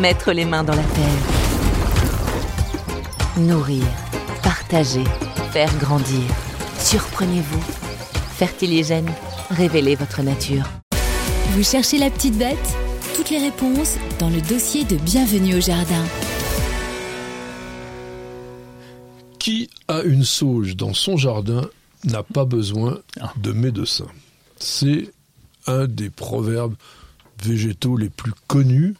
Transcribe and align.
Mettre 0.00 0.32
les 0.32 0.44
mains 0.44 0.62
dans 0.62 0.74
la 0.74 0.82
terre. 0.82 1.22
Nourrir, 3.38 3.84
partager, 4.42 5.04
faire 5.52 5.74
grandir. 5.78 6.22
Surprenez-vous. 6.78 7.62
Fertiligène, 8.36 9.10
révélez 9.48 9.94
votre 9.94 10.20
nature. 10.22 10.64
Vous 11.52 11.64
cherchez 11.64 11.96
la 11.96 12.10
petite 12.10 12.36
bête? 12.36 12.76
Toutes 13.14 13.30
les 13.30 13.38
réponses 13.38 13.96
dans 14.18 14.28
le 14.28 14.42
dossier 14.42 14.84
de 14.84 14.96
Bienvenue 14.96 15.54
au 15.54 15.60
Jardin. 15.60 16.04
Qui 19.38 19.70
a 19.88 20.02
une 20.02 20.24
sauge 20.24 20.76
dans 20.76 20.92
son 20.92 21.16
jardin 21.16 21.70
n'a 22.04 22.22
pas 22.22 22.44
besoin 22.44 22.98
de 23.38 23.52
médecin. 23.52 24.06
C'est 24.58 25.10
un 25.66 25.86
des 25.86 26.10
proverbes 26.10 26.74
végétaux 27.42 27.96
les 27.96 28.10
plus 28.10 28.32
connus 28.46 28.94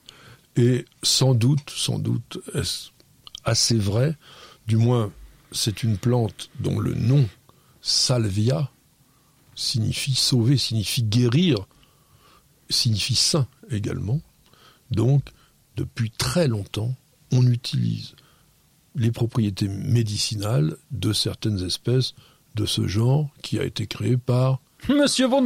et 0.57 0.85
sans 1.03 1.35
doute, 1.35 1.71
sans 1.71 1.99
doute, 1.99 2.39
est 2.55 2.93
assez 3.45 3.77
vrai. 3.77 4.17
Du 4.67 4.77
moins, 4.77 5.13
c'est 5.53 5.83
une 5.83 5.99
plante 5.99 6.51
dont 6.61 6.79
le 6.79 6.95
nom, 6.95 7.29
salvia, 7.81 8.71
signifie 9.55 10.15
sauver, 10.15 10.57
signifie 10.57 11.03
guérir, 11.03 11.67
signifie 12.69 13.15
saint 13.15 13.47
également. 13.71 14.21
Donc, 14.91 15.23
depuis 15.77 16.11
très 16.11 16.49
longtemps, 16.49 16.95
on 17.33 17.47
utilise 17.47 18.15
les 18.95 19.13
propriétés 19.13 19.69
médicinales 19.69 20.77
de 20.91 21.13
certaines 21.13 21.63
espèces 21.65 22.15
de 22.55 22.65
ce 22.65 22.87
genre 22.89 23.29
qui 23.43 23.59
a 23.59 23.65
été 23.65 23.87
créé 23.87 24.17
par 24.17 24.61
Monsieur 24.89 25.27
von 25.27 25.45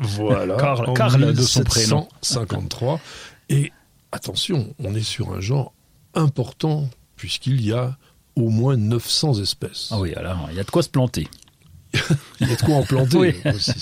Voilà. 0.00 0.56
Karl, 0.56 0.90
en 0.90 0.94
Karl 0.94 1.34
de 1.34 1.42
son 1.42 1.64
prénom. 1.64 2.08
1753. 2.22 3.00
Et 3.48 3.72
attention, 4.12 4.74
on 4.78 4.94
est 4.94 5.02
sur 5.02 5.32
un 5.34 5.40
genre 5.40 5.72
important 6.14 6.88
puisqu'il 7.16 7.64
y 7.64 7.72
a 7.72 7.96
au 8.34 8.50
moins 8.50 8.76
900 8.76 9.40
espèces. 9.40 9.88
Ah 9.90 9.98
oui, 10.00 10.14
alors 10.14 10.48
il 10.50 10.56
y 10.56 10.60
a 10.60 10.64
de 10.64 10.70
quoi 10.70 10.82
se 10.82 10.88
planter. 10.88 11.28
il 12.40 12.48
y 12.48 12.52
a 12.52 12.56
de 12.56 12.62
quoi 12.62 12.74
en 12.76 12.82
planter 12.82 13.16
Oui. 13.44 13.52
aussi. 13.54 13.72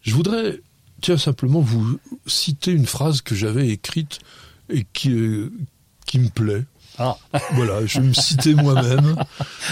Je 0.00 0.14
voudrais, 0.14 0.60
tiens, 1.00 1.18
simplement 1.18 1.60
vous 1.60 1.98
citer 2.26 2.72
une 2.72 2.86
phrase 2.86 3.20
que 3.20 3.34
j'avais 3.34 3.68
écrite 3.68 4.18
et 4.70 4.86
qui, 4.92 5.10
euh, 5.12 5.52
qui 6.06 6.18
me 6.18 6.28
plaît. 6.28 6.64
Ah, 6.98 7.16
Voilà, 7.52 7.84
je 7.86 8.00
vais 8.00 8.06
me 8.08 8.12
citer 8.14 8.54
moi-même. 8.54 9.16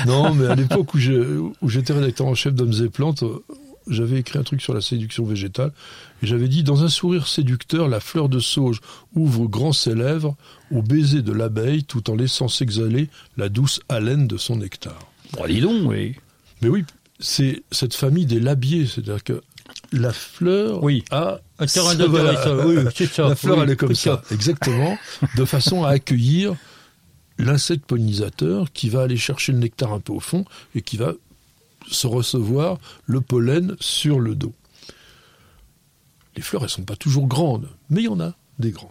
Non, 0.06 0.34
mais 0.34 0.46
à 0.46 0.54
l'époque 0.54 0.94
où 0.94 0.98
j'étais 1.68 1.92
rédacteur 1.92 2.26
en 2.26 2.34
chef 2.34 2.54
d'Hommes 2.54 2.84
et 2.84 2.88
Plantes, 2.88 3.24
j'avais 3.86 4.18
écrit 4.18 4.38
un 4.38 4.42
truc 4.42 4.60
sur 4.60 4.74
la 4.74 4.80
séduction 4.80 5.24
végétale. 5.24 5.72
Et 6.22 6.26
j'avais 6.26 6.48
dit, 6.48 6.62
dans 6.62 6.84
un 6.84 6.88
sourire 6.88 7.26
séducteur, 7.26 7.88
la 7.88 8.00
fleur 8.00 8.28
de 8.28 8.38
sauge 8.38 8.80
ouvre 9.14 9.46
grand 9.46 9.72
ses 9.72 9.94
lèvres 9.94 10.36
au 10.70 10.82
baiser 10.82 11.22
de 11.22 11.32
l'abeille 11.32 11.84
tout 11.84 12.10
en 12.10 12.14
laissant 12.14 12.48
s'exhaler 12.48 13.08
la 13.36 13.48
douce 13.48 13.80
haleine 13.88 14.26
de 14.26 14.36
son 14.36 14.56
nectar. 14.56 14.98
bon, 15.32 15.46
dis 15.46 15.60
donc, 15.60 15.88
oui. 15.88 16.14
Mais 16.62 16.68
oui, 16.68 16.84
c'est 17.18 17.62
cette 17.70 17.94
famille 17.94 18.26
des 18.26 18.40
labiers, 18.40 18.86
c'est-à-dire 18.86 19.24
que 19.24 19.42
la 19.92 20.12
fleur 20.12 20.82
Oui. 20.82 21.04
a... 21.10 21.40
Un 21.58 21.66
terrain 21.66 21.96
ça, 21.96 22.06
voilà, 22.06 22.42
ça, 22.42 22.66
oui, 22.66 22.76
ça, 23.12 23.28
La 23.28 23.36
fleur, 23.36 23.56
oui, 23.58 23.64
elle 23.64 23.70
est 23.70 23.76
comme 23.76 23.94
ça, 23.94 24.22
exactement, 24.30 24.96
de 25.36 25.44
façon 25.44 25.84
à 25.84 25.90
accueillir 25.90 26.54
l'insecte 27.38 27.84
pollinisateur 27.86 28.72
qui 28.72 28.88
va 28.88 29.02
aller 29.02 29.16
chercher 29.16 29.52
le 29.52 29.58
nectar 29.58 29.92
un 29.92 30.00
peu 30.00 30.12
au 30.12 30.20
fond 30.20 30.44
et 30.74 30.82
qui 30.82 30.96
va 30.96 31.12
se 31.92 32.06
recevoir 32.06 32.78
le 33.06 33.20
pollen 33.20 33.76
sur 33.80 34.20
le 34.20 34.34
dos. 34.34 34.54
Les 36.36 36.42
fleurs, 36.42 36.62
elles 36.62 36.68
sont 36.70 36.82
pas 36.84 36.96
toujours 36.96 37.26
grandes, 37.26 37.68
mais 37.88 38.02
il 38.02 38.04
y 38.04 38.08
en 38.08 38.20
a 38.20 38.34
des 38.58 38.70
grandes. 38.70 38.90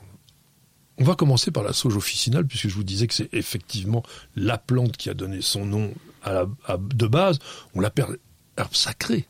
On 0.98 1.04
va 1.06 1.16
commencer 1.16 1.52
par 1.52 1.64
la 1.64 1.72
sauge 1.74 1.96
officinale, 1.96 2.46
puisque 2.46 2.68
je 2.68 2.76
vous 2.76 2.84
disais 2.84 3.08
que 3.08 3.14
c'est 3.14 3.30
effectivement 3.34 4.04
la 4.36 4.58
plante 4.58 4.98
qui 4.98 5.10
a 5.10 5.14
donné 5.14 5.42
son 5.42 5.66
nom 5.66 5.94
à 6.24 6.34
la, 6.34 6.46
à- 6.66 6.78
de 6.78 7.08
base. 7.08 7.40
On 7.74 7.80
l'appelle 7.80 8.18
herbe 8.58 8.74
sacrée. 8.76 9.26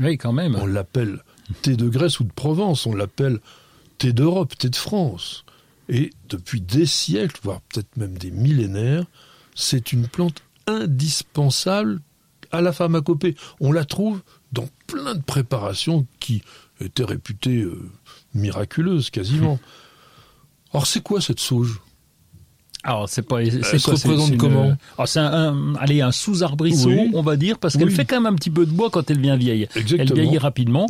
Oui, 0.00 0.16
quand 0.18 0.32
même. 0.32 0.54
On 0.54 0.66
l'appelle 0.66 1.24
thé 1.62 1.74
de 1.76 1.88
Grèce 1.88 2.20
ou 2.20 2.24
de 2.24 2.32
Provence, 2.32 2.86
on 2.86 2.94
l'appelle 2.94 3.40
thé 3.98 4.12
d'Europe, 4.12 4.56
thé 4.56 4.68
de 4.68 4.76
France. 4.76 5.44
Et 5.88 6.10
depuis 6.28 6.60
des 6.60 6.86
siècles, 6.86 7.40
voire 7.42 7.60
peut-être 7.62 7.96
même 7.96 8.16
des 8.16 8.30
millénaires, 8.30 9.04
c'est 9.56 9.90
une 9.92 10.06
plante 10.06 10.40
indispensable 10.68 12.00
à 12.52 12.60
la 12.60 12.72
pharmacopée. 12.72 13.36
On 13.60 13.72
la 13.72 13.84
trouve 13.84 14.22
dans 14.52 14.68
plein 14.86 15.14
de 15.14 15.22
préparations 15.22 16.06
qui 16.18 16.42
étaient 16.80 17.04
réputées 17.04 17.62
euh, 17.62 17.90
miraculeuses 18.34 19.10
quasiment. 19.10 19.58
Or, 20.72 20.86
c'est 20.86 21.02
quoi 21.02 21.20
cette 21.20 21.40
sauge? 21.40 21.80
Alors, 22.82 23.08
c'est 23.10 23.20
pas. 23.22 23.42
Elle 23.42 23.62
C'est 23.64 23.78
se 23.78 23.84
quoi, 23.84 23.96
c'est- 23.96 24.08
représente 24.08 24.38
comment 24.38 24.72
Alors, 24.96 25.06
c'est 25.08 25.18
un, 25.20 25.26
un- 25.52 25.74
allez, 25.74 26.00
un 26.00 26.12
sous-arbrisseau, 26.12 26.88
Oui. 26.88 27.10
on 27.12 27.20
va 27.22 27.36
dire, 27.36 27.58
parce 27.58 27.76
qu'elle 27.76 27.88
Oui. 27.88 27.94
fait 27.94 28.06
quand 28.06 28.16
même 28.20 28.32
un 28.32 28.36
petit 28.36 28.48
peu 28.48 28.64
de 28.64 28.70
bois 28.70 28.88
quand 28.88 29.10
elle 29.10 29.20
vient 29.20 29.36
vieille. 29.36 29.68
Exactement. 29.76 29.98
Elle 30.08 30.12
vieillit 30.22 30.38
rapidement. 30.38 30.86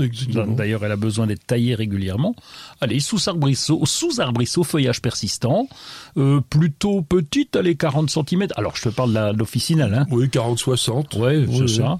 D'ailleurs, 0.57 0.85
elle 0.85 0.93
a 0.93 0.97
besoin 0.97 1.27
d'être 1.27 1.45
taillée 1.47 1.75
régulièrement. 1.75 2.37
Allez, 2.81 3.01
sous-arbrisseau, 3.01 3.81
sous-arbrisseau, 3.85 4.63
feuillage 4.63 5.03
persistant, 5.03 5.69
euh, 6.17 6.41
plutôt 6.49 7.03
petite, 7.03 7.57
allez, 7.57 7.75
40 7.75 8.09
cm. 8.11 8.47
Alors, 8.57 8.77
je 8.77 8.83
te 8.83 8.89
parle 8.89 9.13
de 9.13 9.37
l'officinale, 9.39 9.95
hein. 9.95 10.07
Oui, 10.11 10.29
40-60. 10.29 11.17
Ouais, 11.17 11.45
c'est 11.51 11.61
Oui, 11.63 11.69
ça. 11.69 11.99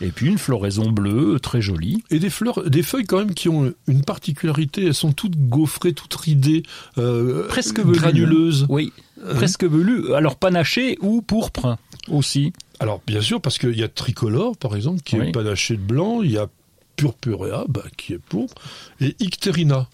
Et 0.00 0.08
puis 0.08 0.26
une 0.26 0.38
floraison 0.38 0.90
bleue, 0.90 1.38
très 1.40 1.60
jolie. 1.62 2.02
Et 2.10 2.18
des 2.18 2.28
fleurs, 2.30 2.68
des 2.68 2.82
feuilles 2.82 3.04
quand 3.06 3.18
même 3.18 3.34
qui 3.34 3.48
ont 3.48 3.72
une 3.86 4.02
particularité, 4.02 4.86
elles 4.86 4.94
sont 4.94 5.12
toutes 5.12 5.36
gaufrées, 5.36 5.92
toutes 5.92 6.14
ridées, 6.14 6.64
euh, 6.98 7.46
Presque 7.46 7.78
velues. 7.78 7.92
granuleuses. 7.98 8.66
Oui, 8.68 8.92
presque 9.34 9.64
velue. 9.64 10.12
Alors 10.14 10.36
panaché 10.36 10.98
ou 11.00 11.22
pourpre 11.22 11.76
aussi. 12.08 12.52
Alors 12.80 13.00
bien 13.06 13.20
sûr, 13.20 13.40
parce 13.40 13.58
qu'il 13.58 13.76
y 13.78 13.82
a 13.82 13.88
tricolore 13.88 14.56
par 14.56 14.74
exemple, 14.76 15.00
qui 15.02 15.16
Oui. 15.18 15.28
est 15.28 15.32
panaché 15.32 15.76
de 15.76 15.82
blanc, 15.82 16.22
il 16.22 16.32
y 16.32 16.38
a 16.38 16.48
purpurea, 16.96 17.64
bah, 17.68 17.82
qui 17.96 18.12
est 18.14 18.18
pourpre, 18.18 18.54
et 19.00 19.16
icterina. 19.20 19.88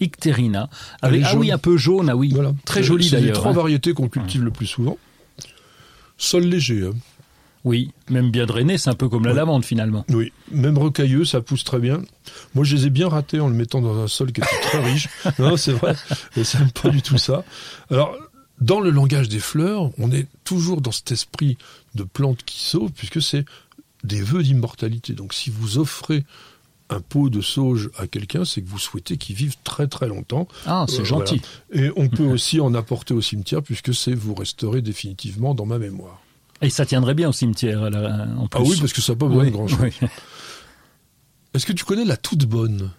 Icterina. 0.00 0.70
Avec, 1.02 1.22
ah 1.24 1.30
jaune. 1.32 1.40
oui, 1.40 1.50
un 1.52 1.58
peu 1.58 1.76
jaune, 1.76 2.08
ah 2.08 2.16
oui. 2.16 2.30
Voilà. 2.32 2.52
Très 2.64 2.82
jolie 2.82 3.08
C'est 3.08 3.16
les 3.16 3.22
d'ailleurs. 3.22 3.36
trois 3.36 3.50
hein. 3.50 3.54
variétés 3.54 3.92
qu'on 3.92 4.08
cultive 4.08 4.42
le 4.42 4.50
plus 4.50 4.66
souvent. 4.66 4.96
Sol 6.16 6.44
léger, 6.44 6.86
hein. 6.86 6.92
Oui, 7.62 7.90
même 8.08 8.30
bien 8.30 8.46
drainé, 8.46 8.78
c'est 8.78 8.88
un 8.88 8.94
peu 8.94 9.10
comme 9.10 9.26
la 9.26 9.34
lavande 9.34 9.66
finalement. 9.66 10.06
oui. 10.08 10.32
Même 10.50 10.78
rocailleux, 10.78 11.26
ça 11.26 11.42
pousse 11.42 11.62
très 11.62 11.78
bien. 11.78 12.00
Moi, 12.54 12.64
je 12.64 12.74
les 12.74 12.86
ai 12.86 12.90
bien 12.90 13.06
ratés 13.10 13.38
en 13.38 13.48
le 13.48 13.54
mettant 13.54 13.82
dans 13.82 13.98
un 14.02 14.08
sol 14.08 14.32
qui 14.32 14.40
était 14.40 14.60
très 14.62 14.82
riche. 14.82 15.08
Non, 15.38 15.58
c'est 15.58 15.72
vrai. 15.72 15.94
Et 16.36 16.44
ça 16.44 16.58
n'aime 16.58 16.70
pas 16.70 16.88
du 16.88 17.02
tout 17.02 17.18
ça. 17.18 17.44
Alors, 17.90 18.16
dans 18.60 18.80
le 18.80 18.90
langage 18.90 19.28
des 19.28 19.40
fleurs, 19.40 19.90
on 19.98 20.10
est 20.12 20.26
toujours 20.44 20.80
dans 20.80 20.92
cet 20.92 21.12
esprit 21.12 21.56
de 21.94 22.02
plante 22.02 22.42
qui 22.44 22.60
sauve, 22.60 22.90
puisque 22.92 23.22
c'est 23.22 23.44
des 24.04 24.20
vœux 24.22 24.42
d'immortalité. 24.42 25.12
Donc, 25.14 25.32
si 25.34 25.50
vous 25.50 25.78
offrez 25.78 26.24
un 26.88 27.00
pot 27.00 27.30
de 27.30 27.40
sauge 27.40 27.88
à 27.98 28.06
quelqu'un, 28.06 28.44
c'est 28.44 28.62
que 28.62 28.68
vous 28.68 28.78
souhaitez 28.78 29.16
qu'il 29.16 29.36
vive 29.36 29.56
très 29.62 29.86
très 29.86 30.08
longtemps. 30.08 30.48
Ah, 30.66 30.86
c'est 30.88 31.00
Euh, 31.00 31.04
gentil. 31.04 31.40
voilà. 31.72 31.86
Et 31.86 31.92
on 31.96 32.08
peut 32.08 32.24
aussi 32.32 32.60
en 32.60 32.74
apporter 32.74 33.14
au 33.14 33.20
cimetière, 33.20 33.62
puisque 33.62 33.94
c'est 33.94 34.14
vous 34.14 34.34
resterez 34.34 34.82
définitivement 34.82 35.54
dans 35.54 35.66
ma 35.66 35.78
mémoire. 35.78 36.20
Et 36.62 36.68
ça 36.68 36.84
tiendrait 36.84 37.14
bien 37.14 37.28
au 37.28 37.32
cimetière 37.32 37.88
là, 37.90 38.26
en 38.36 38.46
plus. 38.48 38.60
Ah 38.60 38.62
oui, 38.66 38.76
parce 38.80 38.92
que 38.92 39.00
ça 39.00 39.12
n'a 39.12 39.18
pas 39.18 39.26
besoin 39.26 39.44
Oui, 39.44 39.50
de 39.50 39.54
grand-chose. 39.56 39.78
oui. 39.80 39.92
Est-ce 41.54 41.64
que 41.66 41.72
tu 41.72 41.84
connais 41.84 42.04
la 42.04 42.16
toute 42.16 42.44
bonne? 42.44 42.90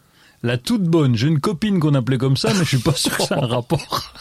La 0.44 0.58
toute 0.58 0.84
bonne. 0.84 1.16
J'ai 1.16 1.28
une 1.28 1.40
copine 1.40 1.80
qu'on 1.80 1.94
appelait 1.94 2.18
comme 2.18 2.36
ça, 2.38 2.52
mais 2.54 2.60
je 2.64 2.70
suis 2.70 2.78
pas 2.80 2.96
sûr 2.96 3.16
que 3.16 3.24
ça 3.24 3.36
a 3.36 3.44
un 3.44 3.48
rapport. 3.48 4.14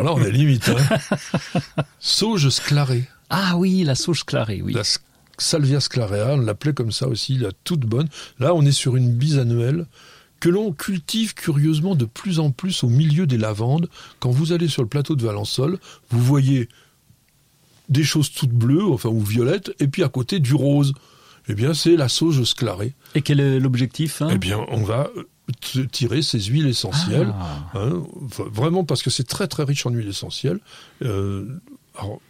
Alors 0.00 0.02
là, 0.02 0.12
on 0.14 0.24
est 0.24 0.30
limite. 0.30 0.68
Hein. 0.68 1.82
Sauge 2.00 2.48
sclarée. 2.48 3.04
Ah 3.30 3.56
oui, 3.56 3.82
la 3.84 3.94
sauge 3.94 4.24
clarée, 4.24 4.60
oui. 4.62 4.74
La 4.74 4.82
Salvia 5.38 5.80
sclarea, 5.80 6.34
on 6.34 6.40
l'appelait 6.40 6.74
comme 6.74 6.92
ça 6.92 7.08
aussi, 7.08 7.38
la 7.38 7.50
toute 7.64 7.80
bonne. 7.80 8.08
Là, 8.38 8.54
on 8.54 8.62
est 8.62 8.72
sur 8.72 8.96
une 8.96 9.10
bisannuelle 9.10 9.86
que 10.40 10.48
l'on 10.48 10.72
cultive 10.72 11.34
curieusement 11.34 11.94
de 11.94 12.04
plus 12.04 12.40
en 12.40 12.50
plus 12.50 12.84
au 12.84 12.88
milieu 12.88 13.26
des 13.26 13.38
lavandes. 13.38 13.88
Quand 14.20 14.30
vous 14.30 14.52
allez 14.52 14.68
sur 14.68 14.82
le 14.82 14.88
plateau 14.88 15.16
de 15.16 15.24
Valençol, 15.24 15.78
vous 16.10 16.20
voyez 16.20 16.68
des 17.88 18.04
choses 18.04 18.30
toutes 18.32 18.50
bleues, 18.50 18.84
enfin 18.84 19.08
ou 19.08 19.20
violettes, 19.20 19.72
et 19.78 19.88
puis 19.88 20.02
à 20.02 20.08
côté 20.08 20.38
du 20.38 20.54
rose. 20.54 20.94
Eh 21.48 21.54
bien, 21.54 21.74
c'est 21.74 21.96
la 21.96 22.08
sauge 22.08 22.42
sclarée. 22.44 22.94
Et 23.14 23.22
quel 23.22 23.40
est 23.40 23.60
l'objectif 23.60 24.22
hein? 24.22 24.28
Eh 24.32 24.38
bien, 24.38 24.60
on 24.68 24.82
va 24.82 25.10
tirer 25.90 26.22
ses 26.22 26.40
huiles 26.40 26.66
essentielles. 26.66 27.32
Ah. 27.34 27.70
hein, 27.74 28.02
vraiment 28.28 28.84
parce 28.84 29.02
que 29.02 29.10
c'est 29.10 29.26
très 29.26 29.48
très 29.48 29.64
riche 29.64 29.86
en 29.86 29.90
huiles 29.90 30.08
essentielles. 30.08 30.60
Euh, 31.02 31.58
alors, 31.96 32.20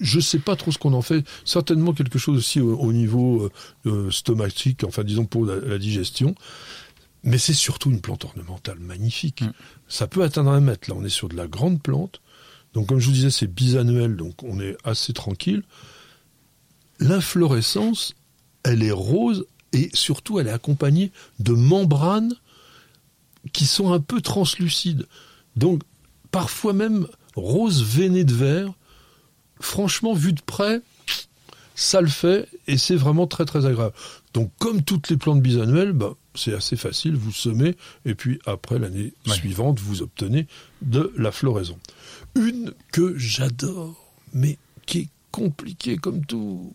je 0.00 0.20
sais 0.20 0.38
pas 0.38 0.56
trop 0.56 0.72
ce 0.72 0.78
qu'on 0.78 0.92
en 0.92 1.02
fait. 1.02 1.24
Certainement 1.44 1.92
quelque 1.92 2.18
chose 2.18 2.38
aussi 2.38 2.60
au, 2.60 2.76
au 2.76 2.92
niveau 2.92 3.42
euh, 3.42 3.50
euh, 3.86 4.10
stomatique, 4.10 4.84
enfin 4.84 5.04
disons 5.04 5.26
pour 5.26 5.44
la, 5.44 5.56
la 5.56 5.78
digestion. 5.78 6.34
Mais 7.22 7.38
c'est 7.38 7.54
surtout 7.54 7.90
une 7.90 8.00
plante 8.00 8.24
ornementale 8.24 8.78
magnifique. 8.78 9.42
Mm. 9.42 9.52
Ça 9.88 10.06
peut 10.06 10.22
atteindre 10.22 10.50
un 10.50 10.60
mètre. 10.60 10.90
Là, 10.90 10.96
on 10.98 11.04
est 11.04 11.08
sur 11.10 11.28
de 11.28 11.36
la 11.36 11.46
grande 11.46 11.82
plante. 11.82 12.20
Donc, 12.74 12.88
comme 12.88 12.98
je 12.98 13.06
vous 13.06 13.12
disais, 13.12 13.30
c'est 13.30 13.46
bisannuel, 13.46 14.16
donc 14.16 14.42
on 14.42 14.60
est 14.60 14.76
assez 14.84 15.12
tranquille. 15.12 15.62
L'inflorescence, 16.98 18.14
elle 18.64 18.82
est 18.82 18.90
rose 18.90 19.46
et 19.72 19.90
surtout, 19.94 20.38
elle 20.38 20.48
est 20.48 20.52
accompagnée 20.52 21.12
de 21.38 21.52
membranes 21.52 22.34
qui 23.52 23.66
sont 23.66 23.92
un 23.92 24.00
peu 24.00 24.20
translucides. 24.20 25.06
Donc, 25.56 25.82
parfois 26.30 26.72
même 26.72 27.06
rose 27.36 27.82
veiné 27.84 28.24
de 28.24 28.34
vert. 28.34 28.72
Franchement, 29.60 30.14
vu 30.14 30.32
de 30.32 30.40
près, 30.42 30.80
ça 31.74 32.00
le 32.00 32.08
fait 32.08 32.48
et 32.66 32.76
c'est 32.78 32.96
vraiment 32.96 33.26
très 33.26 33.44
très 33.44 33.66
agréable. 33.66 33.94
Donc, 34.32 34.50
comme 34.58 34.82
toutes 34.82 35.08
les 35.10 35.16
plantes 35.16 35.40
bisannuelles, 35.42 35.92
bah, 35.92 36.14
c'est 36.34 36.54
assez 36.54 36.76
facile, 36.76 37.14
vous 37.16 37.32
semez 37.32 37.76
et 38.04 38.14
puis 38.14 38.40
après 38.46 38.78
l'année 38.78 39.12
Ouais. 39.26 39.34
suivante, 39.34 39.78
vous 39.80 40.02
obtenez 40.02 40.46
de 40.82 41.12
la 41.16 41.30
floraison. 41.30 41.78
Une 42.34 42.74
que 42.92 43.16
j'adore, 43.16 44.12
mais 44.32 44.58
qui 44.86 44.98
est 45.00 45.08
compliquée 45.30 45.96
comme 45.96 46.24
tout, 46.26 46.74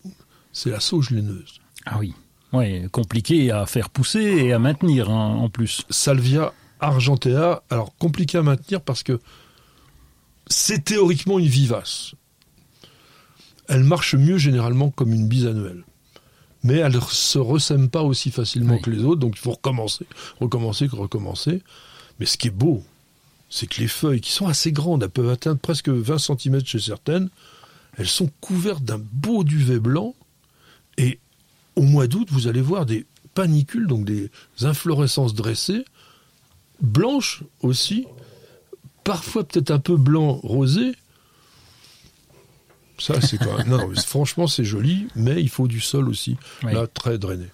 c'est 0.53 0.69
la 0.69 0.79
sauge 0.79 1.11
laineuse. 1.11 1.59
Ah 1.85 1.97
oui. 1.99 2.13
Ouais, 2.51 2.87
compliqué 2.91 3.51
à 3.51 3.65
faire 3.65 3.89
pousser 3.89 4.21
et 4.21 4.53
à 4.53 4.59
maintenir 4.59 5.09
hein, 5.09 5.35
en 5.35 5.49
plus. 5.49 5.83
Salvia 5.89 6.53
argentea, 6.79 7.61
alors 7.69 7.95
compliqué 7.97 8.37
à 8.37 8.41
maintenir 8.41 8.81
parce 8.81 9.03
que 9.03 9.19
c'est 10.47 10.83
théoriquement 10.83 11.37
une 11.39 11.45
vivace. 11.47 12.15
Elle 13.67 13.83
marche 13.83 14.15
mieux 14.15 14.37
généralement 14.37 14.89
comme 14.89 15.13
une 15.13 15.27
bisannuelle. 15.27 15.83
Mais 16.63 16.75
elle 16.77 16.93
ne 16.95 16.99
se 16.99 17.37
ressème 17.37 17.89
pas 17.89 18.01
aussi 18.01 18.31
facilement 18.31 18.75
Oui. 18.75 18.81
que 18.81 18.89
les 18.89 19.03
autres, 19.03 19.19
donc 19.19 19.35
il 19.37 19.39
faut 19.39 19.51
recommencer, 19.51 20.05
recommencer, 20.39 20.87
recommencer. 20.87 21.61
Mais 22.19 22.25
ce 22.25 22.37
qui 22.37 22.47
est 22.47 22.51
beau, 22.51 22.83
c'est 23.49 23.67
que 23.67 23.79
les 23.79 23.87
feuilles, 23.87 24.19
qui 24.21 24.31
sont 24.31 24.47
assez 24.47 24.71
grandes, 24.71 25.03
elles 25.03 25.09
peuvent 25.09 25.29
atteindre 25.29 25.59
presque 25.59 25.89
20 25.89 26.17
cm 26.17 26.65
chez 26.65 26.79
certaines, 26.79 27.29
elles 27.97 28.07
sont 28.07 28.29
couvertes 28.41 28.83
d'un 28.83 28.99
beau 28.99 29.43
duvet 29.43 29.79
blanc. 29.79 30.15
Et 30.97 31.19
au 31.79 31.83
mois 31.83 32.07
d'août, 32.07 32.27
vous 32.29 32.47
allez 32.47 32.61
voir 32.61 32.85
des 32.85 33.05
panicules, 33.33 33.87
donc 33.87 34.03
des 34.03 34.29
inflorescences 34.61 35.33
dressées, 35.33 35.85
blanches 36.81 37.43
aussi, 37.61 38.05
parfois 39.05 39.45
peut-être 39.45 39.71
un 39.71 39.79
peu 39.79 39.95
blanc 39.95 40.33
rosé. 40.43 40.91
Ça, 42.97 43.21
c'est 43.21 43.37
quand 43.37 43.57
même. 43.57 43.67
Non, 43.69 43.89
franchement, 43.95 44.45
c'est 44.47 44.65
joli, 44.65 45.07
mais 45.15 45.41
il 45.41 45.47
faut 45.47 45.69
du 45.69 45.79
sol 45.79 46.09
aussi. 46.09 46.35
Oui. 46.63 46.73
Là, 46.73 46.85
très 46.85 47.17
drainé. 47.17 47.45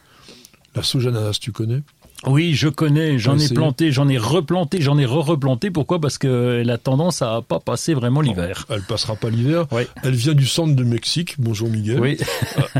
La 0.74 0.82
sauge 0.82 1.06
ananas, 1.06 1.38
tu 1.40 1.52
connais? 1.52 1.84
Oui, 2.26 2.56
je 2.56 2.70
connais, 2.70 3.20
j'en 3.20 3.38
ai 3.38 3.50
planté, 3.50 3.92
j'en 3.92 4.08
ai 4.08 4.18
replanté, 4.18 4.82
j'en 4.82 4.98
ai 4.98 5.06
re-replanté. 5.06 5.70
Pourquoi? 5.70 6.00
Parce 6.02 6.18
qu'elle 6.18 6.70
a 6.72 6.78
tendance 6.78 7.22
à 7.22 7.42
pas 7.42 7.60
passer 7.60 7.94
vraiment 7.94 8.22
l'hiver. 8.22 8.66
Elle 8.70 8.82
passera 8.82 9.16
pas 9.16 9.30
l'hiver. 9.30 9.68
Oui. 9.72 9.84
Elle 10.04 10.16
vient 10.16 10.34
du 10.34 10.48
centre 10.48 10.76
de 10.76 10.84
Mexique. 10.84 11.36
Bonjour 11.40 11.70
Miguel. 11.70 12.00
Oui, 12.00 12.18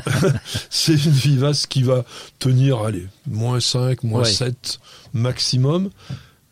C'est 0.70 0.94
une 0.94 1.12
vivace 1.12 1.68
qui 1.68 1.84
va 1.84 2.06
tenir, 2.40 2.80
allez, 2.80 3.08
moins 3.28 3.60
5, 3.60 4.04
moins 4.04 4.22
Ouais. 4.22 4.26
7 4.32 4.80
maximum. 5.14 5.90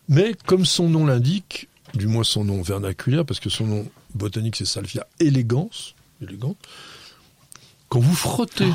Mais 0.08 0.34
comme 0.46 0.64
son 0.66 0.88
nom 0.88 1.06
l'indique, 1.06 1.68
du 1.94 2.06
moins 2.06 2.24
son 2.24 2.44
nom 2.44 2.62
vernaculaire, 2.62 3.24
parce 3.24 3.40
que 3.40 3.48
son 3.50 3.66
nom 3.66 3.86
botanique 4.14 4.56
c'est 4.56 4.66
Salvia 4.66 5.06
elegans, 5.18 5.70
élégante, 6.22 6.58
quand 7.88 8.00
vous 8.00 8.14
frottez 8.14 8.68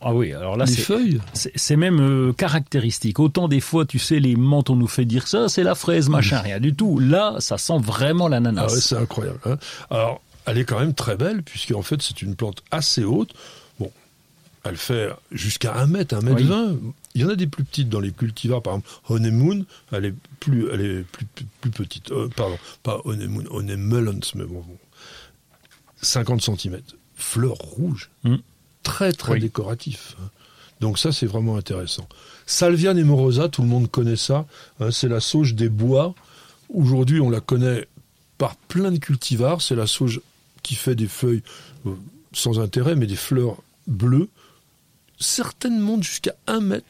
ah 0.00 0.14
oui. 0.14 0.32
Alors 0.32 0.56
là, 0.56 0.64
c'est 1.34 1.76
même 1.76 2.00
euh, 2.00 2.32
caractéristique. 2.32 3.18
Autant 3.18 3.48
des 3.48 3.60
fois, 3.60 3.84
tu 3.86 3.98
sais, 3.98 4.20
les 4.20 4.36
menthes, 4.36 4.70
on 4.70 4.76
nous 4.76 4.86
fait 4.86 5.04
dire 5.04 5.26
ça, 5.26 5.48
c'est 5.48 5.62
la 5.64 5.74
fraise, 5.74 6.08
machin, 6.08 6.38
rien 6.40 6.60
du 6.60 6.74
tout. 6.74 6.98
Là, 6.98 7.36
ça 7.40 7.58
sent 7.58 7.78
vraiment 7.78 8.26
ah 8.26 8.30
l'ananas. 8.30 8.72
ouais, 8.72 8.80
c'est 8.80 8.96
incroyable. 8.96 9.40
hein. 9.44 9.56
Alors, 9.90 10.20
elle 10.46 10.58
est 10.58 10.64
quand 10.64 10.78
même 10.80 10.94
très 10.94 11.16
belle, 11.16 11.42
puisque 11.42 11.72
en 11.72 11.82
fait 11.82 12.00
c'est 12.02 12.22
une 12.22 12.34
plante 12.36 12.62
assez 12.70 13.04
haute. 13.04 13.34
Bon, 13.78 13.90
elle 14.64 14.76
fait 14.76 15.10
jusqu'à 15.32 15.74
1 15.74 15.86
mètre, 15.86 16.16
1 16.16 16.20
mètre 16.22 16.36
Oui. 16.36 16.44
20. 16.44 16.76
Il 17.14 17.22
y 17.22 17.24
en 17.24 17.28
a 17.28 17.34
des 17.36 17.46
plus 17.48 17.64
petites 17.64 17.88
dans 17.88 18.00
les 18.00 18.12
cultivars, 18.12 18.62
par 18.62 18.74
exemple 18.74 18.88
Honeymoon, 19.08 19.64
elle 19.92 20.04
est 20.06 20.14
plus, 20.38 20.68
elle 20.72 20.80
est 20.80 21.02
plus, 21.04 21.24
plus, 21.26 21.44
plus 21.60 21.70
petite. 21.72 22.10
Euh, 22.12 22.28
pardon, 22.36 22.56
pas 22.84 23.00
Honeymoon, 23.04 23.44
Honeymelons, 23.50 24.20
mais 24.36 24.44
bon, 24.44 24.60
bon. 24.66 24.76
50 26.02 26.40
cm. 26.42 26.80
Fleurs 27.16 27.56
rouges. 27.58 28.10
Mm. 28.24 28.36
Très, 28.82 29.12
très 29.12 29.32
Oui. 29.34 29.40
décoratif. 29.40 30.16
Donc 30.80 30.98
ça, 30.98 31.12
c'est 31.12 31.26
vraiment 31.26 31.56
intéressant. 31.56 32.08
Salvia 32.46 32.94
nemorosa, 32.94 33.48
tout 33.48 33.62
le 33.62 33.68
monde 33.68 33.90
connaît 33.90 34.16
ça. 34.16 34.46
hein, 34.80 34.90
c'est 34.90 35.08
la 35.08 35.20
sauge 35.20 35.54
des 35.54 35.68
bois. 35.68 36.14
Aujourd'hui, 36.72 37.20
on 37.20 37.28
la 37.30 37.40
connaît 37.40 37.86
par 38.38 38.56
plein 38.56 38.90
de 38.90 38.98
cultivars. 38.98 39.60
C'est 39.60 39.74
la 39.76 39.86
sauge 39.86 40.20
qui 40.62 40.74
fait 40.74 40.94
des 40.94 41.06
feuilles 41.08 41.42
euh, 41.86 41.90
sans 42.32 42.58
intérêt, 42.60 42.96
mais 42.96 43.06
des 43.06 43.16
fleurs 43.16 43.56
bleues. 43.86 44.28
Certaines 45.18 45.78
montent 45.78 46.02
jusqu'à 46.04 46.34
1 46.46 46.60
mètre. 46.60 46.86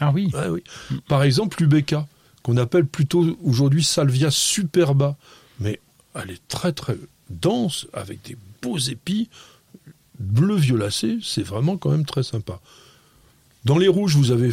Ah 0.00 0.10
oui. 0.14 0.30
Ouais, 0.32 0.48
oui. 0.48 0.62
Par 1.08 1.22
exemple, 1.24 1.60
l'Ubeca, 1.60 2.06
qu'on 2.42 2.56
appelle 2.56 2.86
plutôt 2.86 3.36
aujourd'hui 3.42 3.82
Salvia 3.82 4.30
superba. 4.30 5.16
Mais 5.60 5.80
elle 6.14 6.30
est 6.30 6.48
très 6.48 6.72
très 6.72 6.96
dense, 7.30 7.86
avec 7.92 8.22
des 8.22 8.36
beaux 8.62 8.78
épis, 8.78 9.28
bleu 10.18 10.56
violacé. 10.56 11.18
C'est 11.22 11.42
vraiment 11.42 11.76
quand 11.76 11.90
même 11.90 12.04
très 12.04 12.22
sympa. 12.22 12.60
Dans 13.64 13.78
les 13.78 13.88
rouges, 13.88 14.16
vous 14.16 14.30
avez 14.30 14.50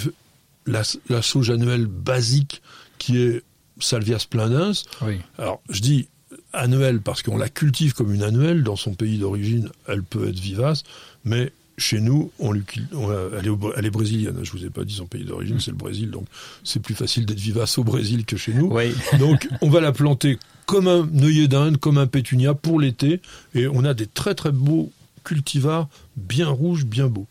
la, 0.66 0.84
la 1.10 1.22
sauge 1.22 1.50
annuelle 1.50 1.88
basique 1.88 2.62
qui 2.98 3.18
est 3.18 3.44
Salvia 3.80 4.20
splendens. 4.20 4.86
Oui. 5.02 5.20
Alors, 5.38 5.62
je 5.70 5.82
dis 5.82 6.08
annuelle 6.54 7.02
parce 7.02 7.24
qu'on 7.24 7.38
la 7.38 7.50
cultive 7.50 7.94
comme 7.94 8.14
une 8.14 8.24
annuelle. 8.24 8.64
Dans 8.64 8.76
son 8.76 8.94
pays 8.94 9.18
d'origine, 9.18 9.70
elle 9.88 10.04
peut 10.04 10.28
être 10.28 10.40
vivace, 10.40 10.84
mais 11.24 11.52
chez 11.78 12.02
nous, 12.02 12.32
on 12.40 12.54
elle, 12.54 12.60
est 12.60 13.52
elle 13.78 13.86
est 13.86 13.90
brésilienne. 13.90 14.38
Je 14.44 14.52
vous 14.52 14.66
ai 14.66 14.70
pas 14.70 14.84
dit 14.84 14.96
son 14.96 15.06
pays 15.06 15.24
d'origine, 15.24 15.60
c'est 15.60 15.72
le 15.72 15.78
Brésil, 15.78 16.12
donc 16.12 16.26
c'est 16.64 16.82
plus 16.82 16.96
facile 16.96 17.26
d'être 17.26 17.40
vivace 17.40 17.78
au 17.78 17.84
Brésil 17.84 18.26
que 18.26 18.38
chez 18.38 18.54
nous. 18.54 18.68
Oui. 18.72 18.94
Donc, 19.20 19.48
on 19.62 19.70
va 19.70 19.80
la 19.80 19.92
planter 19.92 20.38
comme 20.66 20.88
un 20.88 21.10
œillet 21.24 21.48
d'Inde, 21.48 21.78
comme 21.78 21.98
un 21.98 22.06
pétunia 22.06 22.54
pour 22.54 22.80
l'été, 22.80 23.22
et 23.56 23.68
on 23.68 23.86
a 23.86 23.94
des 23.94 24.08
très 24.08 24.36
très 24.36 24.52
beaux 24.52 24.92
cultivars, 25.24 25.88
bien 26.18 26.48
rouges, 26.50 26.86
bien 26.86 27.08
beaux. 27.08 27.28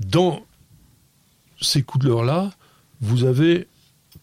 Dans 0.00 0.40
ces 1.60 1.82
couleurs-là, 1.82 2.50
vous 3.00 3.24
avez 3.24 3.66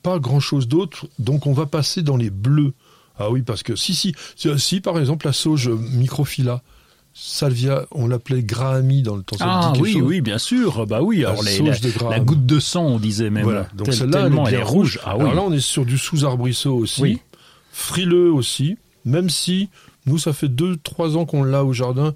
pas 0.04 0.20
grand-chose 0.20 0.68
d'autre, 0.68 1.08
donc 1.20 1.48
on 1.48 1.54
va 1.54 1.66
passer 1.66 2.02
dans 2.02 2.18
les 2.18 2.30
bleus. 2.30 2.74
Ah 3.18 3.30
oui, 3.30 3.42
parce 3.42 3.64
que 3.64 3.76
si, 3.76 3.94
si, 3.96 4.14
si, 4.58 4.82
par 4.82 5.00
exemple 5.00 5.26
la 5.26 5.34
sauge 5.34 5.70
microphylla, 5.70 6.62
salvia, 7.14 7.86
on 7.92 8.08
l'appelait 8.08 8.44
grahami 8.44 9.02
dans 9.02 9.16
le 9.16 9.24
temps. 9.24 9.38
Ah 9.40 9.72
oui, 9.80 9.94
chose 9.94 10.02
oui, 10.02 10.22
bien 10.22 10.38
sûr. 10.38 10.86
Bah 10.86 11.02
oui. 11.02 11.22
La 11.22 11.30
Alors 11.30 11.44
les- 11.44 11.60
la, 11.60 11.78
de 11.78 11.90
Graham. 11.92 12.12
la 12.12 12.20
goutte 12.20 12.46
de 12.46 12.60
sang, 12.60 12.84
on 12.86 13.00
disait 13.00 13.30
même. 13.30 13.44
Voilà, 13.46 13.68
donc 13.74 13.86
Tel- 13.88 13.96
celle-là, 13.96 14.28
elle, 14.28 14.34
est 14.38 14.44
bien 14.58 14.64
rouge. 14.66 15.00
Ah 15.06 15.16
oui. 15.16 15.22
Alors 15.24 15.34
là, 15.36 15.42
on 15.44 15.54
est 15.54 15.62
sur 15.62 15.86
du 15.86 15.98
sous-arbrisseau 15.98 16.76
aussi, 16.76 17.02
Oui. 17.02 17.20
frileux 17.72 18.32
aussi, 18.34 18.78
même 19.06 19.30
si 19.30 19.70
nous, 20.06 20.18
ça 20.20 20.34
fait 20.34 20.50
deux, 20.50 20.76
trois 20.76 21.16
ans 21.18 21.26
qu'on 21.26 21.44
l'a 21.44 21.64
au 21.64 21.72
jardin, 21.74 22.14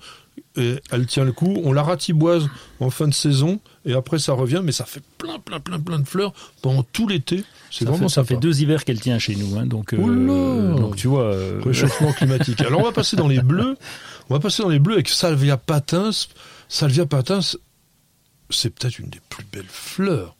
et 0.60 0.80
elle 0.92 1.06
tient 1.08 1.24
le 1.24 1.32
coup. 1.32 1.60
On 1.64 1.74
la 1.74 1.82
ratiboise 1.84 2.48
en 2.80 2.90
fin 2.90 3.08
de 3.08 3.14
saison, 3.14 3.60
et 3.86 3.94
après 3.94 4.20
ça 4.20 4.34
revient, 4.34 4.62
mais 4.64 4.72
ça 4.72 4.86
fait 4.86 5.02
plein, 5.18 5.40
plein, 5.40 5.60
plein, 5.60 5.80
plein 5.80 6.00
de 6.00 6.08
fleurs 6.08 6.34
pendant 6.62 6.84
tout 6.84 7.08
l'été. 7.08 7.44
C'est 7.72 7.86
vraiment 7.86 8.04
fait, 8.04 8.10
ça 8.10 8.16
sympa. 8.22 8.28
fait 8.36 8.38
deux 8.38 8.62
hivers 8.62 8.84
qu'elle 8.86 9.00
tient 9.00 9.18
chez 9.20 9.36
nous. 9.36 9.58
Hein, 9.58 9.66
donc, 9.66 9.94
euh, 9.94 10.76
donc 10.76 10.96
tu 10.96 11.08
vois. 11.08 11.24
euh, 11.24 11.62
Réchauffement 11.64 12.12
climatique. 12.18 12.62
Alors 12.62 12.82
on 12.82 12.86
va 12.86 12.92
passer 12.92 13.16
dans 13.16 13.28
les 13.28 13.42
bleus. 13.42 13.78
On 14.30 14.34
va 14.36 14.40
passer 14.40 14.62
dans 14.62 14.70
les 14.70 14.80
bleus 14.80 14.94
avec 14.96 15.10
Salvia 15.10 15.58
patins. 15.58 16.12
Salvia 16.68 17.06
patins, 17.06 17.40
c'est 18.52 18.70
peut-être 18.70 19.00
une 19.00 19.10
des 19.10 19.22
plus 19.30 19.46
belles 19.52 19.66
fleurs 19.68 20.36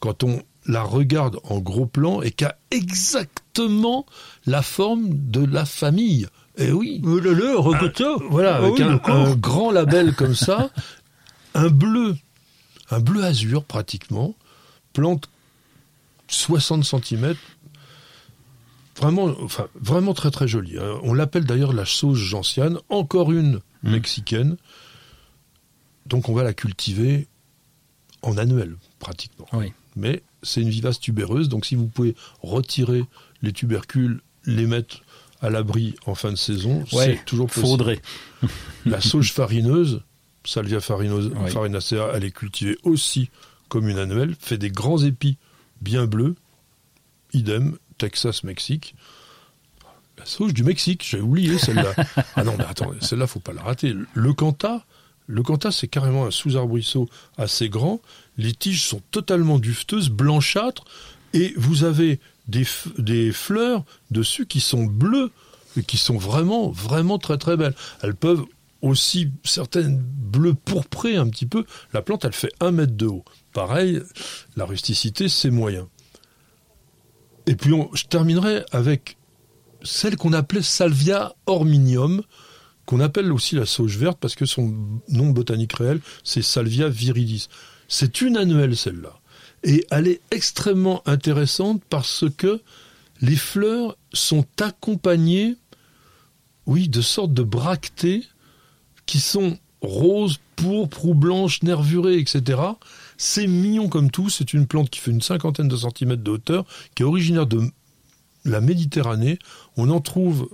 quand 0.00 0.22
on 0.22 0.42
la 0.66 0.82
regarde 0.82 1.38
en 1.44 1.58
gros 1.58 1.86
plan 1.86 2.22
et 2.22 2.30
qui 2.30 2.44
a 2.44 2.56
exactement 2.70 4.06
la 4.46 4.62
forme 4.62 5.08
de 5.10 5.44
la 5.44 5.64
famille. 5.64 6.26
Eh 6.56 6.70
oui. 6.72 7.00
Regarde 7.04 7.96
ça. 7.96 8.16
Voilà, 8.30 8.56
Ah 8.56 8.58
avec 8.58 8.74
oui, 8.74 8.82
un, 8.82 9.34
grand 9.34 9.70
label 9.70 10.14
comme 10.14 10.34
ça, 10.34 10.70
un 11.54 11.68
bleu, 11.68 12.16
un 12.90 13.00
bleu 13.00 13.24
azur 13.24 13.64
pratiquement, 13.64 14.34
plante 14.92 15.28
60 16.28 16.84
cm, 16.84 17.34
vraiment, 18.96 19.34
enfin, 19.42 19.66
vraiment 19.80 20.14
très 20.14 20.30
très 20.30 20.46
jolie. 20.48 20.78
hein. 20.78 20.98
On 21.02 21.12
l'appelle 21.14 21.44
d'ailleurs 21.44 21.72
la 21.72 21.84
sauge 21.84 22.18
gentiane, 22.22 22.78
encore 22.88 23.32
une 23.32 23.60
Mm. 23.82 23.90
mexicaine. 23.90 24.56
Donc 26.06 26.28
on 26.30 26.34
va 26.34 26.42
la 26.42 26.54
cultiver 26.54 27.26
en 28.22 28.38
annuel 28.38 28.76
pratiquement. 28.98 29.46
Oui. 29.52 29.72
Mais 29.96 30.22
c'est 30.42 30.62
une 30.62 30.70
vivace 30.70 30.98
tubéreuse, 31.00 31.48
donc 31.50 31.66
si 31.66 31.74
vous 31.74 31.86
pouvez 31.86 32.14
retirer 32.42 33.04
les 33.42 33.52
tubercules, 33.52 34.22
les 34.46 34.66
mettre 34.66 35.02
à 35.44 35.50
l'abri 35.50 35.94
en 36.06 36.14
fin 36.14 36.30
de 36.30 36.36
saison, 36.36 36.84
Ouais, 36.92 37.18
c'est 37.18 37.24
toujours 37.24 37.46
possible. 37.48 37.66
Faudrait. 37.66 38.02
La 38.86 39.00
sauge 39.00 39.32
farineuse, 39.32 40.02
Salvia 40.44 40.80
farinosa, 40.80 41.28
Oui. 41.36 41.50
farinacea, 41.50 42.10
elle 42.14 42.24
est 42.24 42.30
cultivée 42.30 42.78
aussi 42.82 43.30
comme 43.68 43.88
une 43.88 43.98
annuelle, 43.98 44.34
fait 44.38 44.58
des 44.58 44.70
grands 44.70 45.02
épis 45.02 45.36
bien 45.80 46.06
bleus, 46.06 46.34
idem, 47.32 47.76
Texas, 47.98 48.44
Mexique. 48.44 48.94
La 50.18 50.26
sauge 50.26 50.54
du 50.54 50.62
Mexique, 50.64 51.04
j'ai 51.06 51.20
oublié 51.20 51.58
celle-là. 51.58 51.92
ah 52.36 52.44
non, 52.44 52.54
mais 52.56 52.64
attends, 52.64 52.92
celle-là, 53.00 53.26
faut 53.26 53.40
pas 53.40 53.52
la 53.52 53.62
rater. 53.62 53.94
Le 54.14 54.32
Canta, 54.32 54.84
le 55.26 55.42
Canta, 55.42 55.72
c'est 55.72 55.88
carrément 55.88 56.24
un 56.26 56.30
sous-arbrisseau 56.30 57.08
assez 57.36 57.68
grand. 57.68 58.00
Les 58.36 58.52
tiges 58.52 58.86
sont 58.86 59.00
totalement 59.10 59.58
dufteuses, 59.58 60.10
blanchâtres, 60.10 60.84
et 61.34 61.52
vous 61.56 61.84
avez 61.84 62.20
des, 62.48 62.64
des 62.96 63.32
fleurs 63.32 63.84
dessus 64.10 64.46
qui 64.46 64.60
sont 64.60 64.84
bleues 64.84 65.30
et 65.76 65.82
qui 65.82 65.98
sont 65.98 66.16
vraiment, 66.16 66.70
vraiment 66.70 67.18
très 67.18 67.36
très 67.36 67.56
belles. 67.56 67.74
Elles 68.02 68.14
peuvent 68.14 68.44
aussi, 68.80 69.30
certaines 69.44 69.98
bleues 69.98 70.54
pourprées 70.54 71.16
un 71.16 71.28
petit 71.28 71.46
peu. 71.46 71.64
La 71.92 72.02
plante, 72.02 72.24
elle 72.24 72.32
fait 72.32 72.52
un 72.60 72.70
mètre 72.70 72.94
de 72.94 73.06
haut. 73.06 73.24
Pareil, 73.52 74.00
la 74.56 74.64
rusticité, 74.64 75.28
c'est 75.28 75.50
moyen. 75.50 75.88
Et 77.46 77.56
puis, 77.56 77.72
je 77.94 78.04
terminerai 78.04 78.64
avec 78.70 79.16
celle 79.82 80.16
qu'on 80.16 80.32
appelait 80.32 80.62
Salvia 80.62 81.34
orminium, 81.46 82.22
qu'on 82.86 83.00
appelle 83.00 83.32
aussi 83.32 83.54
la 83.56 83.66
sauge 83.66 83.96
verte 83.98 84.18
parce 84.20 84.34
que 84.34 84.46
son 84.46 84.74
nom 85.08 85.30
botanique 85.30 85.72
réel, 85.74 86.00
c'est 86.22 86.42
Salvia 86.42 86.88
viridis. 86.88 87.48
C'est 87.88 88.20
une 88.20 88.36
annuelle, 88.36 88.76
celle-là. 88.76 89.18
Et 89.64 89.86
elle 89.90 90.06
est 90.06 90.20
extrêmement 90.30 91.02
intéressante 91.06 91.82
parce 91.88 92.26
que 92.36 92.60
les 93.20 93.36
fleurs 93.36 93.96
sont 94.12 94.46
accompagnées, 94.60 95.56
oui, 96.66 96.88
de 96.88 97.00
sortes 97.00 97.32
de 97.32 97.42
bractées 97.42 98.24
qui 99.06 99.20
sont 99.20 99.58
roses, 99.80 100.38
pourpres 100.56 101.06
ou 101.06 101.14
blanches, 101.14 101.62
nervurées, 101.62 102.18
etc. 102.18 102.60
C'est 103.16 103.46
mignon 103.46 103.88
comme 103.88 104.10
tout. 104.10 104.28
C'est 104.28 104.52
une 104.52 104.66
plante 104.66 104.90
qui 104.90 105.00
fait 105.00 105.10
une 105.10 105.22
cinquantaine 105.22 105.68
de 105.68 105.76
centimètres 105.76 106.22
de 106.22 106.30
hauteur, 106.30 106.66
qui 106.94 107.02
est 107.02 107.06
originaire 107.06 107.46
de 107.46 107.62
la 108.44 108.60
Méditerranée. 108.60 109.38
On 109.76 109.90
en 109.90 110.00
trouve 110.00 110.48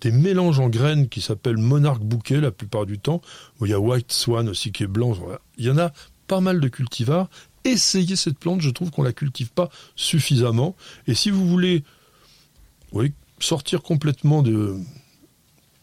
des 0.00 0.10
mélanges 0.10 0.60
en 0.60 0.68
graines 0.68 1.08
qui 1.08 1.20
s'appellent 1.20 1.58
monarque 1.58 2.02
bouquet 2.02 2.40
la 2.40 2.50
plupart 2.50 2.86
du 2.86 2.98
temps. 2.98 3.20
Il 3.60 3.68
y 3.68 3.72
a 3.72 3.80
white 3.80 4.12
swan 4.12 4.48
aussi 4.48 4.72
qui 4.72 4.84
est 4.84 4.88
blanc. 4.88 5.16
Il 5.58 5.66
y 5.66 5.70
en 5.70 5.78
a 5.78 5.92
pas 6.26 6.40
mal 6.40 6.60
de 6.60 6.68
cultivars. 6.68 7.28
Essayez 7.64 8.16
cette 8.16 8.38
plante, 8.38 8.60
je 8.60 8.70
trouve 8.70 8.90
qu'on 8.90 9.02
la 9.02 9.12
cultive 9.12 9.50
pas 9.50 9.70
suffisamment. 9.96 10.76
Et 11.06 11.14
si 11.14 11.30
vous 11.30 11.46
voulez 11.46 11.84
oui, 12.92 13.12
sortir 13.38 13.82
complètement 13.82 14.42
de, 14.42 14.76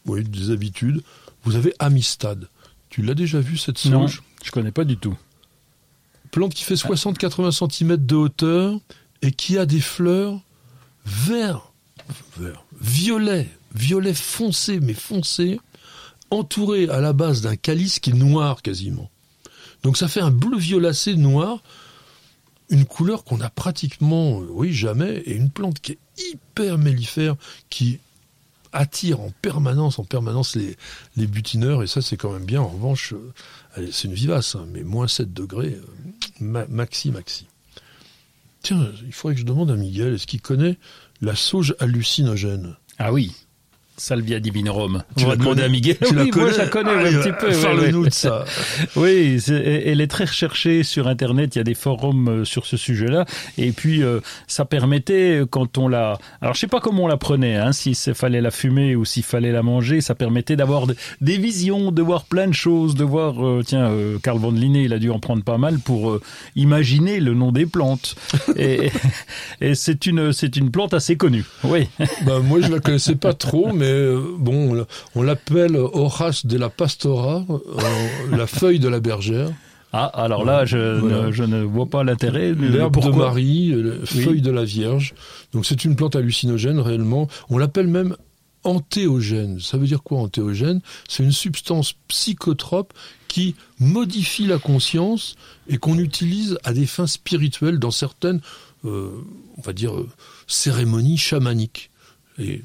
oui, 0.06 0.24
des 0.24 0.50
habitudes, 0.50 1.02
vous 1.44 1.56
avez 1.56 1.72
Amistad. 1.78 2.48
Tu 2.90 3.02
l'as 3.02 3.14
déjà 3.14 3.40
vu 3.40 3.56
cette 3.56 3.84
Non, 3.86 4.08
sauge 4.08 4.22
je 4.44 4.50
connais 4.50 4.72
pas 4.72 4.84
du 4.84 4.96
tout. 4.96 5.16
Plante 6.30 6.54
qui 6.54 6.64
fait 6.64 6.74
60-80 6.74 7.70
cm 7.70 7.96
de 7.96 8.14
hauteur 8.14 8.78
et 9.22 9.32
qui 9.32 9.58
a 9.58 9.66
des 9.66 9.80
fleurs 9.80 10.40
vert, 11.04 11.72
vert, 12.38 12.64
violet, 12.80 13.48
violet 13.74 14.14
foncé, 14.14 14.78
mais 14.80 14.94
foncé, 14.94 15.60
entouré 16.30 16.88
à 16.88 17.00
la 17.00 17.12
base 17.12 17.40
d'un 17.40 17.56
calice 17.56 17.98
qui 17.98 18.10
est 18.10 18.14
noir 18.14 18.62
quasiment. 18.62 19.10
Donc 19.82 19.96
ça 19.96 20.08
fait 20.08 20.20
un 20.20 20.30
bleu 20.30 20.58
violacé 20.58 21.14
noir, 21.14 21.62
une 22.70 22.84
couleur 22.84 23.24
qu'on 23.24 23.40
a 23.40 23.48
pratiquement, 23.50 24.40
euh, 24.40 24.46
oui, 24.50 24.72
jamais, 24.72 25.18
et 25.24 25.34
une 25.34 25.50
plante 25.50 25.80
qui 25.80 25.92
est 25.92 25.98
hyper 26.32 26.78
mellifère, 26.78 27.36
qui 27.70 28.00
attire 28.72 29.20
en 29.20 29.30
permanence, 29.40 29.98
en 29.98 30.04
permanence 30.04 30.56
les, 30.56 31.26
butineurs, 31.26 31.82
et 31.82 31.86
ça 31.86 32.02
c'est 32.02 32.16
quand 32.16 32.32
même 32.32 32.44
bien. 32.44 32.60
En 32.60 32.68
revanche, 32.68 33.14
euh, 33.14 33.88
c'est 33.90 34.08
une 34.08 34.14
vivace, 34.14 34.56
hein, 34.56 34.66
mais 34.72 34.82
moins 34.82 35.08
7 35.08 35.32
degrés, 35.32 35.78
euh, 35.80 36.10
ma- 36.40 36.66
maxi, 36.66 37.10
maxi. 37.10 37.46
Tiens, 38.62 38.90
il 39.06 39.12
faudrait 39.12 39.34
que 39.34 39.40
je 39.40 39.46
demande 39.46 39.70
à 39.70 39.76
Miguel, 39.76 40.14
est-ce 40.14 40.26
qu'il 40.26 40.42
connaît 40.42 40.76
la 41.22 41.34
sauge 41.34 41.74
hallucinogène? 41.78 42.76
Ah 42.98 43.12
oui. 43.12 43.32
Salvia 43.98 44.40
divinorum. 44.40 45.02
Tu 45.16 45.24
la 45.24 45.30
va 45.30 45.36
demander 45.36 45.62
à 45.62 45.68
Miguel. 45.68 45.96
Tu 46.06 46.14
la 46.14 46.22
oui, 46.22 46.30
moi, 46.34 46.44
connais 46.44 46.52
je 46.54 46.58
la 46.58 46.66
connais 46.68 46.90
Ah, 46.94 46.98
un 47.00 47.20
petit 47.22 47.32
peu. 47.32 47.60
Parle-nous 47.62 48.02
ouais. 48.02 48.08
de 48.08 48.14
ça. 48.14 48.44
Oui, 48.96 49.38
elle 49.48 50.00
est 50.00 50.06
très 50.06 50.24
recherchée 50.24 50.82
sur 50.82 51.08
Internet. 51.08 51.54
Il 51.56 51.58
y 51.58 51.60
a 51.60 51.64
des 51.64 51.74
forums 51.74 52.28
euh, 52.28 52.44
sur 52.44 52.66
ce 52.66 52.76
sujet-là. 52.76 53.24
Et 53.58 53.72
puis, 53.72 54.02
euh, 54.02 54.20
ça 54.46 54.64
permettait, 54.64 55.40
euh, 55.40 55.46
quand 55.46 55.78
on 55.78 55.88
la... 55.88 56.18
Alors, 56.40 56.54
je 56.54 56.60
sais 56.60 56.66
pas 56.66 56.80
comment 56.80 57.04
on 57.04 57.08
la 57.08 57.16
prenait, 57.16 57.56
hein, 57.56 57.72
s'il 57.72 57.94
fallait 58.14 58.40
la 58.40 58.50
fumer 58.50 58.96
ou 58.96 59.04
s'il 59.04 59.22
fallait 59.24 59.52
la 59.52 59.62
manger. 59.62 60.00
Ça 60.00 60.14
permettait 60.14 60.56
d'avoir 60.56 60.86
de- 60.86 60.96
des 61.20 61.36
visions, 61.38 61.92
de 61.92 62.02
voir 62.02 62.24
plein 62.24 62.46
de 62.48 62.54
choses, 62.54 62.94
de 62.94 63.04
voir... 63.04 63.44
euh, 63.44 63.62
tiens, 63.66 63.90
euh, 63.90 64.18
Carl 64.22 64.38
von 64.38 64.52
Linné, 64.52 64.84
il 64.84 64.92
a 64.92 64.98
dû 64.98 65.10
en 65.10 65.18
prendre 65.18 65.42
pas 65.42 65.58
mal 65.58 65.78
pour 65.78 66.18
imaginer 66.56 67.20
le 67.20 67.34
nom 67.34 67.52
des 67.52 67.66
plantes. 67.66 68.14
et 68.56 68.90
et 69.60 69.74
c'est 69.74 70.06
une, 70.06 70.32
c'est 70.32 70.56
une 70.56 70.70
plante 70.70 70.94
assez 70.94 71.16
connue. 71.16 71.44
Oui. 71.64 71.88
Ben, 72.24 72.40
moi, 72.40 72.60
je 72.60 72.68
la 72.70 72.80
connaissais 72.80 73.14
pas 73.16 73.34
trop, 73.34 73.72
mais 73.72 73.87
euh, 73.88 74.20
bon, 74.38 74.70
on 74.70 74.74
l'a- 74.74 74.86
on 75.14 75.22
l'appelle 75.22 75.76
Horace 75.76 76.46
de 76.46 76.56
la 76.58 76.68
Pastora, 76.68 77.44
euh, 77.50 78.36
la 78.36 78.46
feuille 78.58 78.78
de 78.80 78.88
la 78.88 79.00
bergère, 79.00 79.50
Ah, 79.92 80.04
alors 80.04 80.44
là, 80.44 80.66
je, 80.66 80.98
Voilà. 80.98 81.22
ne, 81.28 81.32
je 81.32 81.44
ne 81.44 81.62
vois 81.62 81.86
pas 81.86 82.04
l'intérêt. 82.04 82.52
mais 82.54 82.68
l'herbe 82.68 83.02
de 83.02 83.08
Marie, 83.10 83.72
euh, 83.72 84.00
Oui. 84.14 84.20
feuille 84.22 84.42
de 84.42 84.50
la 84.50 84.64
Vierge. 84.64 85.14
Donc, 85.54 85.64
c'est 85.64 85.82
une 85.84 85.96
plante 85.96 86.14
hallucinogène 86.14 86.78
réellement. 86.78 87.26
On 87.48 87.56
l'appelle 87.56 87.86
même 87.88 88.14
antéogène. 88.64 89.60
Ça 89.60 89.78
veut 89.78 89.86
dire 89.86 90.02
quoi 90.02 90.18
antéogène? 90.20 90.80
C'est 91.08 91.22
une 91.22 91.32
substance 91.32 91.94
psychotrope 92.08 92.92
qui 93.28 93.54
modifie 93.78 94.46
la 94.46 94.58
conscience 94.58 95.36
et 95.68 95.78
qu'on 95.78 95.98
utilise 95.98 96.58
à 96.64 96.72
des 96.72 96.86
fins 96.86 97.06
spirituelles 97.06 97.78
dans 97.78 97.90
certaines, 97.90 98.40
euh, 98.84 99.08
on 99.56 99.62
va 99.62 99.72
dire, 99.72 99.94
euh, 99.96 100.08
cérémonies 100.46 101.16
chamaniques. 101.18 101.90
Et 102.38 102.62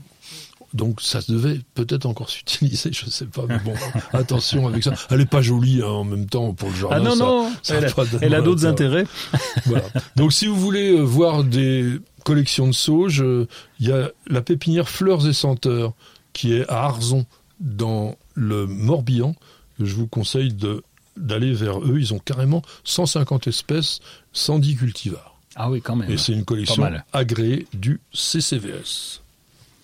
donc 0.73 1.01
ça 1.01 1.19
devait 1.27 1.59
peut-être 1.75 2.05
encore 2.05 2.29
s'utiliser, 2.29 2.91
je 2.91 3.05
sais 3.09 3.25
pas, 3.25 3.43
mais 3.47 3.59
bon, 3.59 3.73
attention 4.11 4.67
avec 4.67 4.83
ça. 4.83 4.93
Elle 5.09 5.21
est 5.21 5.25
pas 5.25 5.41
jolie 5.41 5.81
hein, 5.83 5.87
en 5.87 6.03
même 6.03 6.25
temps 6.27 6.53
pour 6.53 6.69
le 6.69 6.75
jardin. 6.75 6.95
Ah 6.97 6.99
non, 6.99 7.15
ça- 7.15 7.23
non, 7.25 7.51
ça 7.61 7.75
elle, 7.75 7.85
a 7.85 7.93
elle 8.21 8.35
a 8.35 8.41
d'autres 8.41 8.65
intérêts. 8.65 9.05
voilà. 9.65 9.85
Donc 10.15 10.33
si 10.33 10.47
vous 10.47 10.55
voulez 10.59 10.91
euh, 10.91 11.01
voir 11.01 11.43
des 11.43 11.99
collections 12.23 12.67
de 12.67 12.71
sauges, 12.73 13.21
euh, 13.21 13.47
il 13.79 13.87
y 13.87 13.91
a 13.91 14.09
la 14.27 14.41
pépinière 14.41 14.89
Fleurs 14.89 15.27
et 15.27 15.33
Senteurs 15.33 15.93
qui 16.33 16.53
est 16.53 16.67
à 16.69 16.83
Arzon 16.85 17.25
dans 17.59 18.15
le 18.33 18.65
Morbihan. 18.65 19.35
Je 19.79 19.93
vous 19.93 20.07
conseille 20.07 20.53
de 20.53 20.83
d'aller 21.15 21.53
vers 21.53 21.79
eux. 21.79 21.97
Ils 21.99 22.13
ont 22.13 22.19
carrément 22.19 22.63
150 22.85 23.45
espèces, 23.47 23.99
110 24.33 24.75
cultivars. 24.77 25.35
Ah 25.55 25.69
oui, 25.69 25.81
quand 25.81 25.95
même. 25.95 26.09
Et 26.09 26.17
c'est 26.17 26.33
une 26.33 26.45
collection 26.45 26.89
agréée 27.11 27.67
du 27.73 28.01
CCVS. 28.11 29.21